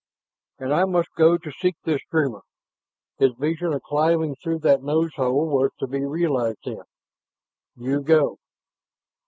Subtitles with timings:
[0.57, 2.41] "And I must go to seek this dreamer?"
[3.19, 6.81] His vision of climbing through that nose hole was to be realized then.
[7.75, 8.39] "You go."